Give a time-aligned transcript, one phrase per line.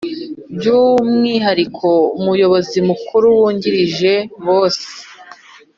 [0.57, 1.87] Byu umwihariko
[2.19, 4.13] Umuyobozi Mukuru wungirije
[4.45, 4.89] bosi